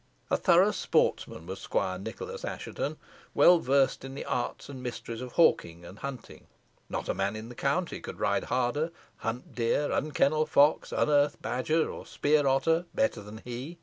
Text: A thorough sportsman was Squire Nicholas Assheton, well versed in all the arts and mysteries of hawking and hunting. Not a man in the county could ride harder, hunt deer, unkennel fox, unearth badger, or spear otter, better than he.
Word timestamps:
A 0.31 0.35
thorough 0.37 0.71
sportsman 0.71 1.45
was 1.45 1.59
Squire 1.61 1.99
Nicholas 1.99 2.43
Assheton, 2.43 2.97
well 3.35 3.59
versed 3.59 4.03
in 4.03 4.13
all 4.13 4.15
the 4.15 4.25
arts 4.25 4.67
and 4.67 4.81
mysteries 4.81 5.21
of 5.21 5.33
hawking 5.33 5.85
and 5.85 5.99
hunting. 5.99 6.47
Not 6.89 7.07
a 7.07 7.13
man 7.13 7.35
in 7.35 7.49
the 7.49 7.53
county 7.53 7.99
could 7.99 8.19
ride 8.19 8.45
harder, 8.45 8.89
hunt 9.17 9.53
deer, 9.53 9.91
unkennel 9.91 10.47
fox, 10.47 10.91
unearth 10.91 11.39
badger, 11.43 11.87
or 11.91 12.07
spear 12.07 12.47
otter, 12.47 12.87
better 12.95 13.21
than 13.21 13.43
he. 13.45 13.77